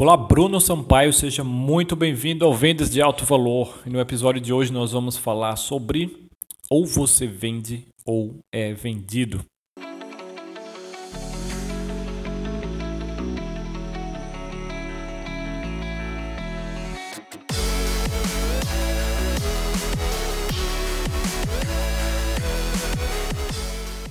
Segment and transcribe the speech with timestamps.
[0.00, 3.82] Olá, Bruno Sampaio, seja muito bem-vindo ao Vendas de Alto Valor.
[3.84, 6.26] No episódio de hoje nós vamos falar sobre
[6.70, 9.44] ou você vende ou é vendido.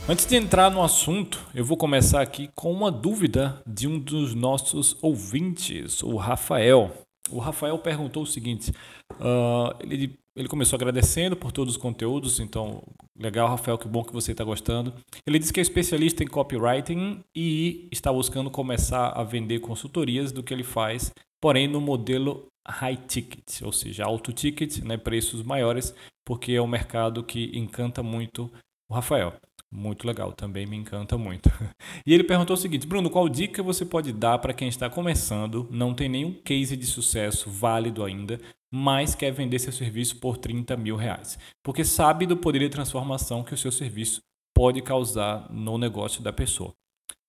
[0.10, 4.34] Antes de entrar no assunto, eu vou começar aqui com uma dúvida de um dos
[4.34, 6.92] nossos ouvintes, o Rafael.
[7.30, 8.72] O Rafael perguntou o seguinte:
[9.12, 12.82] uh, ele, ele começou agradecendo por todos os conteúdos, então
[13.16, 14.96] legal, Rafael, que bom que você está gostando.
[15.28, 20.42] Ele disse que é especialista em copywriting e está buscando começar a vender consultorias do
[20.42, 25.94] que ele faz, porém no modelo high ticket, ou seja, alto ticket, né, preços maiores,
[26.26, 28.52] porque é um mercado que encanta muito
[28.90, 29.36] o Rafael.
[29.72, 31.50] Muito legal, também me encanta muito.
[32.06, 35.68] E ele perguntou o seguinte: Bruno, qual dica você pode dar para quem está começando,
[35.70, 38.40] não tem nenhum case de sucesso válido ainda,
[38.74, 41.38] mas quer vender seu serviço por 30 mil reais?
[41.64, 44.22] Porque sabe do poder de transformação que o seu serviço
[44.56, 46.74] pode causar no negócio da pessoa.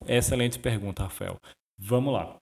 [0.06, 1.37] Excelente pergunta, Rafael.
[1.78, 2.37] Vamos lá.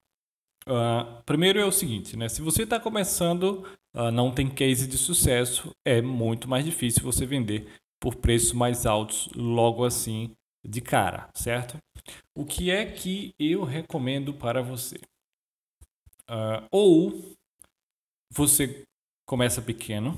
[0.67, 2.29] Uh, primeiro é o seguinte, né?
[2.29, 3.65] Se você está começando,
[3.97, 7.69] uh, não tem case de sucesso, é muito mais difícil você vender
[8.01, 10.31] por preços mais altos logo assim
[10.65, 11.79] de cara, certo?
[12.37, 14.97] O que é que eu recomendo para você?
[16.31, 17.35] Uh, ou
[18.33, 18.85] você
[19.27, 20.17] começa pequeno,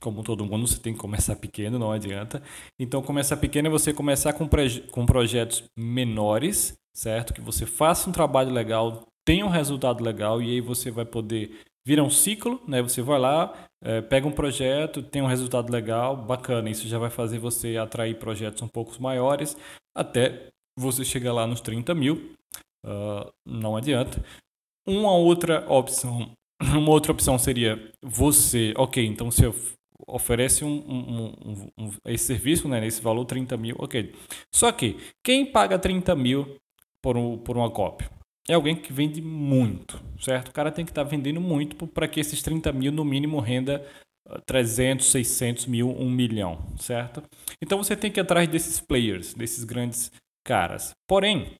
[0.00, 2.42] como todo mundo, você tem que começar pequeno, não adianta.
[2.78, 4.48] Então, começar pequeno é você começar com,
[4.90, 7.32] com projetos menores, certo?
[7.32, 11.60] Que você faça um trabalho legal, tenha um resultado legal e aí você vai poder
[11.86, 12.82] vira um ciclo, né?
[12.82, 16.68] Você vai lá, é, pega um projeto, tem um resultado legal, bacana.
[16.68, 19.56] Isso já vai fazer você atrair projetos um pouco maiores
[19.94, 22.32] até você chegar lá nos 30 mil.
[22.84, 24.20] Uh, não adianta.
[24.84, 29.52] Uma outra opção, uma outra opção seria você, ok, então você
[30.08, 34.12] oferece um, um, um, esse serviço, né, nesse valor 30 mil, ok.
[34.52, 36.56] Só que quem paga 30 mil
[37.00, 38.10] por, um, por uma cópia?
[38.48, 40.48] É alguém que vende muito, certo?
[40.48, 43.40] O cara tem que estar tá vendendo muito para que esses 30 mil, no mínimo,
[43.40, 43.84] renda
[44.46, 47.22] 300, ah, 600 mil, 1 milhão, certo?
[47.60, 50.10] Então você tem que ir atrás desses players, desses grandes
[50.44, 50.92] caras.
[51.08, 51.56] Porém,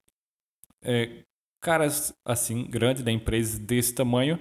[0.82, 1.24] é,
[1.60, 4.38] caras assim, grandes da empresa desse tamanho,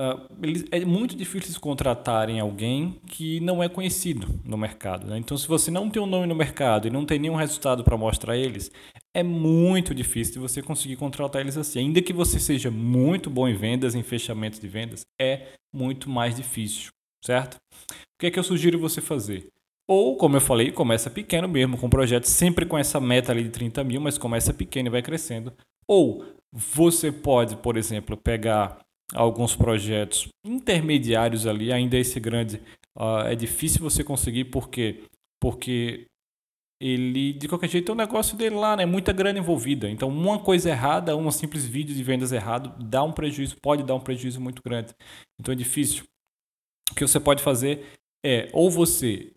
[0.00, 5.06] Uh, eles, é muito difícil contratarem alguém que não é conhecido no mercado.
[5.06, 5.18] Né?
[5.18, 7.96] Então, se você não tem um nome no mercado e não tem nenhum resultado para
[7.96, 8.70] mostrar eles,
[9.14, 11.80] é muito difícil você conseguir contratar eles assim.
[11.80, 16.34] Ainda que você seja muito bom em vendas, em fechamentos de vendas, é muito mais
[16.34, 16.90] difícil,
[17.22, 17.56] certo?
[17.56, 19.48] O que é que eu sugiro você fazer?
[19.86, 23.50] Ou, como eu falei, começa pequeno mesmo, com projetos sempre com essa meta ali de
[23.50, 25.52] 30 mil, mas começa pequeno e vai crescendo.
[25.86, 28.78] Ou você pode, por exemplo, pegar
[29.14, 32.60] alguns projetos intermediários ali, ainda esse grande
[32.96, 35.02] uh, é difícil você conseguir porque
[35.40, 36.06] porque
[36.80, 38.84] ele de qualquer jeito é o negócio dele lá, né?
[38.84, 39.88] Muita grana envolvida.
[39.88, 43.94] Então, uma coisa errada, um simples vídeo de vendas errado, dá um prejuízo, pode dar
[43.94, 44.92] um prejuízo muito grande.
[45.40, 46.04] Então é difícil.
[46.90, 47.86] O que você pode fazer
[48.24, 49.32] é ou você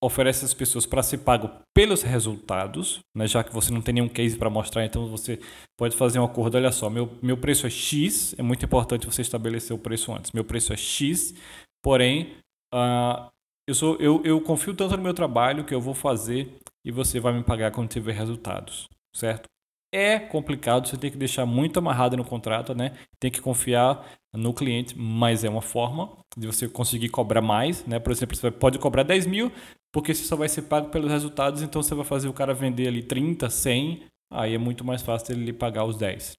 [0.00, 3.26] oferece às pessoas para ser pago pelos resultados, né?
[3.26, 5.40] já que você não tem nenhum case para mostrar, então você
[5.76, 6.56] pode fazer um acordo.
[6.56, 10.32] Olha só, meu, meu preço é X, é muito importante você estabelecer o preço antes.
[10.32, 11.34] Meu preço é X,
[11.82, 12.36] porém,
[12.72, 13.28] uh,
[13.66, 17.18] eu, sou, eu, eu confio tanto no meu trabalho que eu vou fazer e você
[17.18, 19.48] vai me pagar quando tiver resultados, certo?
[19.92, 22.92] É complicado, você tem que deixar muito amarrado no contrato, né?
[23.18, 27.98] Tem que confiar no cliente, mas é uma forma de você conseguir cobrar mais, né?
[27.98, 29.50] Por exemplo, você pode cobrar 10 mil,
[29.92, 32.88] porque você só vai ser pago pelos resultados, então você vai fazer o cara vender
[32.88, 36.32] ali 30, 100, aí é muito mais fácil ele pagar os 10.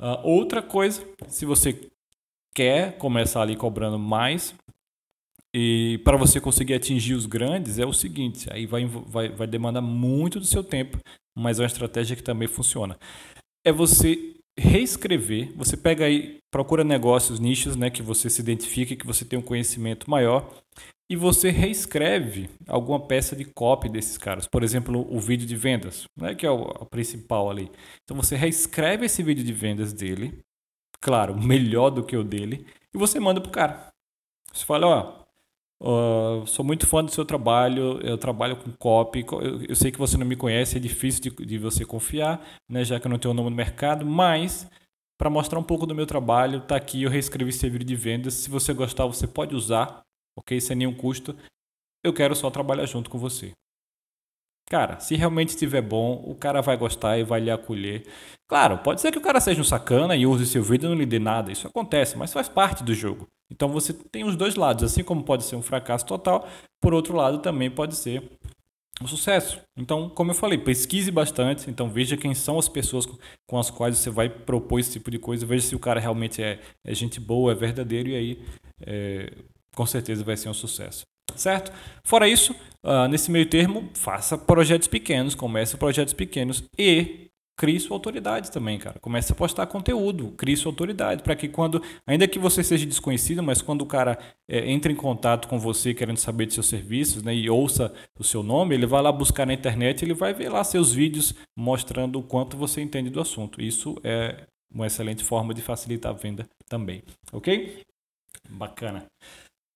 [0.00, 1.90] Uh, outra coisa, se você
[2.54, 4.54] quer começar ali cobrando mais,
[5.54, 9.80] e para você conseguir atingir os grandes, é o seguinte: aí vai, vai, vai demandar
[9.80, 10.98] muito do seu tempo,
[11.36, 12.98] mas é uma estratégia que também funciona.
[13.64, 19.06] É você reescrever, você pega aí, procura negócios, nichos, né, que você se identifique, que
[19.06, 20.50] você tem um conhecimento maior,
[21.10, 24.46] e você reescreve alguma peça de copy desses caras.
[24.46, 27.68] Por exemplo, o vídeo de vendas, né, que é o, o principal ali.
[28.04, 30.38] Então você reescreve esse vídeo de vendas dele,
[31.00, 32.64] claro, melhor do que o dele,
[32.94, 33.88] e você manda pro cara.
[34.52, 35.20] Você fala, ó,
[35.82, 39.24] Uh, sou muito fã do seu trabalho, eu trabalho com copy.
[39.32, 42.84] Eu, eu sei que você não me conhece, é difícil de, de, você confiar, né,
[42.84, 44.68] já que eu não tenho nome no mercado, mas
[45.16, 48.34] para mostrar um pouco do meu trabalho, tá aqui, eu reescrevi esse vídeo de vendas.
[48.34, 50.02] Se você gostar, você pode usar,
[50.36, 50.60] ok?
[50.60, 51.36] Sem nenhum custo.
[52.02, 53.52] Eu quero só trabalhar junto com você.
[54.70, 58.06] Cara, se realmente estiver bom, o cara vai gostar e vai lhe acolher.
[58.48, 60.96] Claro, pode ser que o cara seja um sacana e use seu vídeo e não
[60.96, 61.50] lhe dê nada.
[61.50, 63.26] Isso acontece, mas faz parte do jogo.
[63.50, 64.84] Então você tem os dois lados.
[64.84, 66.48] Assim como pode ser um fracasso total,
[66.80, 68.22] por outro lado também pode ser
[69.02, 69.60] um sucesso.
[69.76, 71.68] Então, como eu falei, pesquise bastante.
[71.68, 73.06] Então veja quem são as pessoas
[73.48, 75.44] com as quais você vai propor esse tipo de coisa.
[75.44, 78.44] Veja se o cara realmente é, é gente boa, é verdadeiro e aí
[78.86, 79.32] é,
[79.74, 81.04] com certeza vai ser um sucesso
[81.36, 81.72] certo?
[82.04, 87.94] Fora isso, uh, nesse meio termo, faça projetos pequenos, comece projetos pequenos e crie sua
[87.94, 88.98] autoridade também, cara.
[89.00, 93.42] Comece a postar conteúdo, crie sua autoridade, para que quando, ainda que você seja desconhecido,
[93.42, 94.18] mas quando o cara
[94.48, 98.24] é, entre em contato com você querendo saber de seus serviços, né, e ouça o
[98.24, 102.18] seu nome, ele vai lá buscar na internet, ele vai ver lá seus vídeos mostrando
[102.18, 103.60] o quanto você entende do assunto.
[103.60, 107.82] Isso é uma excelente forma de facilitar a venda também, ok?
[108.48, 109.06] Bacana.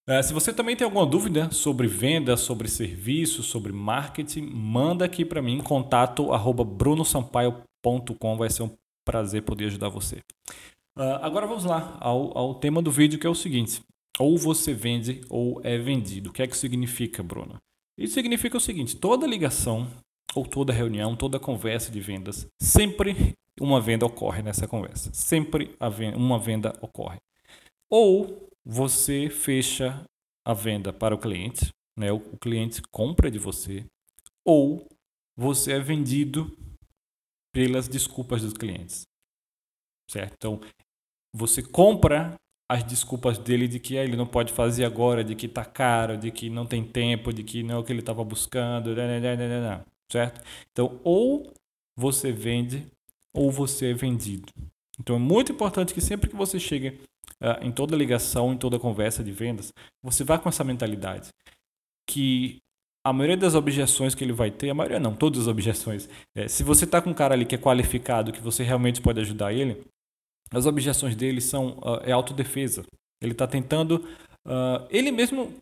[0.09, 5.25] Uh, se você também tem alguma dúvida sobre venda, sobre serviço, sobre marketing, manda aqui
[5.25, 8.71] para mim, contato arroba brunosampaio.com, vai ser um
[9.03, 10.17] prazer poder ajudar você.
[10.97, 13.81] Uh, agora vamos lá ao, ao tema do vídeo que é o seguinte,
[14.19, 16.29] ou você vende ou é vendido.
[16.29, 17.57] O que é que significa, Bruno?
[17.99, 19.89] Isso significa o seguinte, toda ligação
[20.35, 25.11] ou toda reunião, toda conversa de vendas, sempre uma venda ocorre nessa conversa.
[25.15, 25.77] Sempre
[26.17, 27.19] uma venda ocorre.
[27.89, 30.05] Ou você fecha
[30.47, 31.69] a venda para o cliente,
[31.99, 32.11] né?
[32.13, 33.85] o cliente compra de você,
[34.45, 34.87] ou
[35.37, 36.57] você é vendido
[37.53, 39.03] pelas desculpas dos clientes.
[40.11, 40.35] Certo?
[40.35, 40.61] Então,
[41.35, 42.35] você compra
[42.71, 46.17] as desculpas dele de que ah, ele não pode fazer agora, de que está caro,
[46.17, 49.21] de que não tem tempo, de que não é o que ele estava buscando, né,
[49.21, 50.41] né, né, certo?
[50.71, 51.53] Então, ou
[51.97, 52.87] você vende
[53.35, 54.53] ou você é vendido.
[54.99, 56.95] Então, é muito importante que sempre que você chega
[57.61, 59.73] em toda ligação, em toda conversa de vendas,
[60.03, 61.29] você vai com essa mentalidade
[62.09, 62.59] que
[63.05, 66.49] a maioria das objeções que ele vai ter, a maioria não, todas as objeções, é,
[66.49, 69.53] se você está com um cara ali que é qualificado, que você realmente pode ajudar
[69.53, 69.85] ele,
[70.51, 72.85] as objeções dele são uh, é autodefesa.
[73.21, 74.07] Ele está tentando
[74.47, 75.53] uh, ele mesmo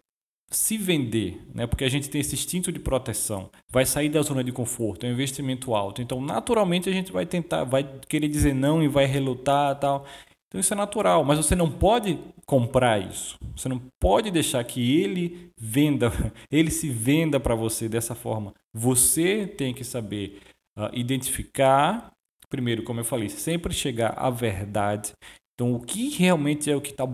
[0.50, 1.67] se vender, né?
[1.67, 5.09] Porque a gente tem esse instinto de proteção, vai sair da zona de conforto, é
[5.09, 6.03] um investimento alto.
[6.03, 10.06] Então, naturalmente a gente vai tentar, vai querer dizer não e vai relutar, tal.
[10.52, 13.38] Então isso é natural, mas você não pode comprar isso.
[13.56, 16.12] Você não pode deixar que ele venda,
[16.52, 18.52] ele se venda para você dessa forma.
[18.70, 20.43] Você tem que saber
[20.78, 22.12] uh, identificar,
[22.50, 25.12] primeiro, como eu falei, sempre chegar à verdade.
[25.54, 27.04] Então, o que realmente é o que, tá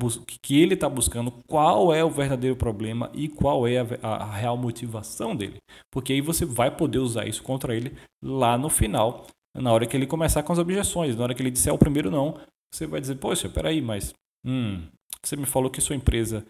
[0.43, 4.56] que ele está buscando, qual é o verdadeiro problema e qual é a, a, real
[4.56, 5.58] motivação dele.
[5.93, 9.96] Porque aí você vai poder usar isso contra ele lá no final, na hora que
[9.96, 12.37] ele começar com as objeções, na hora que ele disser o primeiro não,
[12.73, 14.88] você vai dizer, poxa, peraí, mas hum,
[15.23, 16.47] você me falou que sua empresa,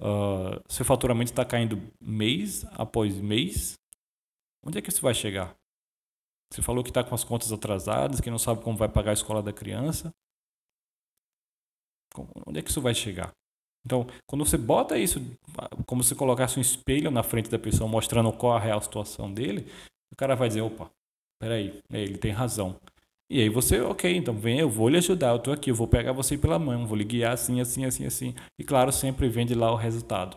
[0.00, 3.74] uh, seu faturamento está caindo mês após mês.
[4.64, 5.56] Onde é que isso vai chegar?
[6.52, 9.14] Você falou que está com as contas atrasadas, que não sabe como vai pagar a
[9.14, 10.12] escola da criança.
[12.46, 13.32] Onde é que isso vai chegar?
[13.84, 15.18] Então, quando você bota isso,
[15.86, 19.66] como se colocasse um espelho na frente da pessoa, mostrando qual a real situação dele,
[20.12, 20.90] o cara vai dizer, opa,
[21.40, 22.78] peraí, ele tem razão.
[23.32, 25.88] E aí você, ok, então vem, eu vou lhe ajudar, eu estou aqui, eu vou
[25.88, 28.34] pegar você pela mão, vou lhe guiar assim, assim, assim, assim.
[28.58, 30.36] E claro, sempre vende lá o resultado.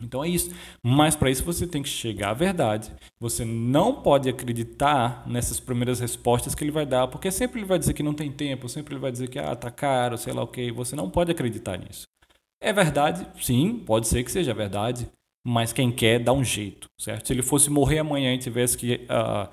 [0.00, 0.54] Então é isso.
[0.84, 2.92] Mas para isso você tem que chegar à verdade.
[3.18, 7.76] Você não pode acreditar nessas primeiras respostas que ele vai dar, porque sempre ele vai
[7.76, 10.42] dizer que não tem tempo, sempre ele vai dizer que ah, tá caro, sei lá
[10.42, 10.66] o okay.
[10.66, 10.72] que.
[10.72, 12.06] Você não pode acreditar nisso.
[12.60, 13.26] É verdade?
[13.40, 15.08] Sim, pode ser que seja verdade.
[15.44, 17.26] Mas quem quer dá um jeito, certo?
[17.26, 19.50] Se ele fosse morrer amanhã e tivesse que uh,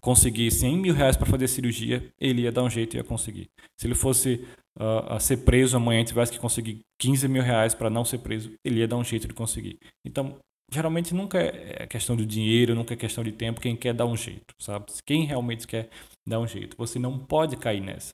[0.00, 3.50] conseguir 100 mil reais para fazer cirurgia, ele ia dar um jeito e ia conseguir.
[3.76, 4.46] Se ele fosse
[4.78, 8.52] uh, ser preso amanhã e tivesse que conseguir 15 mil reais para não ser preso,
[8.64, 9.78] ele ia dar um jeito de conseguir.
[10.04, 10.36] Então,
[10.72, 14.16] geralmente nunca é questão de dinheiro, nunca é questão de tempo, quem quer dar um
[14.16, 14.86] jeito, sabe?
[15.04, 15.90] Quem realmente quer
[16.26, 16.76] dar um jeito.
[16.76, 18.10] Você não pode cair nessa.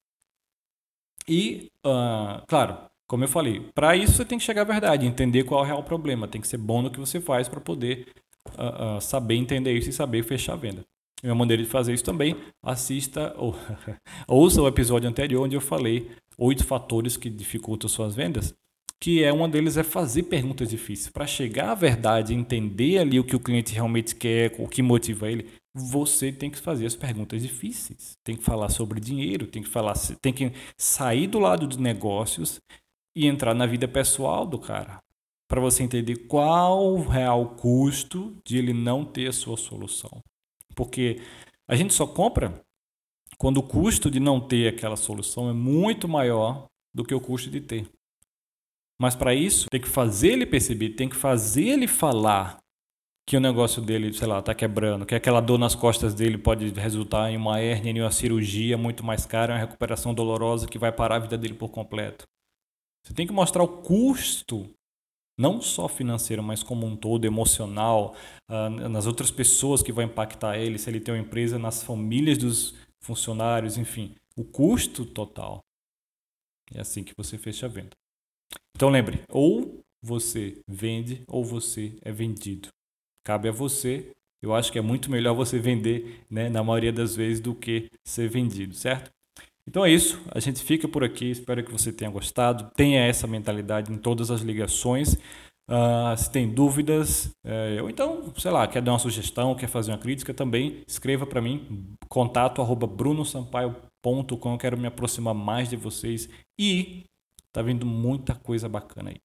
[1.28, 5.44] E, uh, claro, como eu falei, para isso você tem que chegar à verdade, entender
[5.44, 8.08] qual é o real problema, tem que ser bom no que você faz para poder
[8.58, 10.84] uh, uh, saber entender isso e saber fechar a venda.
[11.26, 13.56] Uma maneira de fazer isso também, assista ou
[14.28, 18.54] ouça o episódio anterior onde eu falei oito fatores que dificultam suas vendas,
[19.00, 21.10] que é um deles é fazer perguntas difíceis.
[21.10, 25.30] Para chegar à verdade, entender ali o que o cliente realmente quer, o que motiva
[25.30, 28.16] ele, você tem que fazer as perguntas difíceis.
[28.24, 32.60] Tem que falar sobre dinheiro, tem que falar, tem que sair do lado dos negócios
[33.14, 34.98] e entrar na vida pessoal do cara,
[35.48, 40.20] para você entender qual o real custo de ele não ter a sua solução.
[40.76, 41.20] Porque
[41.66, 42.62] a gente só compra
[43.38, 47.50] quando o custo de não ter aquela solução é muito maior do que o custo
[47.50, 47.88] de ter.
[49.00, 52.58] Mas para isso, tem que fazer ele perceber, tem que fazer ele falar
[53.28, 56.68] que o negócio dele, sei lá, está quebrando, que aquela dor nas costas dele pode
[56.70, 60.92] resultar em uma hérnia, em uma cirurgia muito mais cara, uma recuperação dolorosa que vai
[60.92, 62.24] parar a vida dele por completo.
[63.04, 64.70] Você tem que mostrar o custo,
[65.38, 68.14] não só financeiro, mas como um todo, emocional,
[68.50, 72.38] uh, nas outras pessoas que vai impactar ele, se ele tem uma empresa, nas famílias
[72.38, 75.60] dos funcionários, enfim, o custo total.
[76.74, 77.90] É assim que você fecha a venda.
[78.74, 82.68] Então lembre, ou você vende ou você é vendido.
[83.24, 84.12] Cabe a você.
[84.42, 87.90] Eu acho que é muito melhor você vender, né, na maioria das vezes, do que
[88.04, 89.10] ser vendido, certo?
[89.68, 90.20] Então é isso.
[90.32, 91.30] A gente fica por aqui.
[91.30, 92.70] Espero que você tenha gostado.
[92.74, 95.16] Tenha essa mentalidade em todas as ligações.
[95.68, 99.90] Uh, se tem dúvidas, uh, ou então, sei lá, quer dar uma sugestão, quer fazer
[99.90, 105.74] uma crítica, também escreva para mim, contato arroba brunosampaio.com, eu quero me aproximar mais de
[105.74, 107.02] vocês e
[107.50, 109.16] tá vindo muita coisa bacana aí.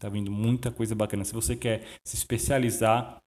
[0.00, 1.24] Tá vindo muita coisa bacana.
[1.24, 3.18] Se você quer se especializar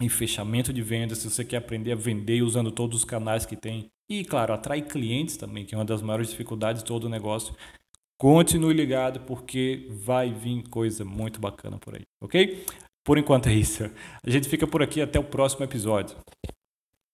[0.00, 3.56] em fechamento de vendas, se você quer aprender a vender usando todos os canais que
[3.56, 7.08] tem e, claro, atrair clientes também, que é uma das maiores dificuldades de todo o
[7.08, 7.54] negócio,
[8.18, 12.64] continue ligado porque vai vir coisa muito bacana por aí, ok?
[13.04, 13.84] Por enquanto é isso.
[14.24, 16.16] A gente fica por aqui até o próximo episódio.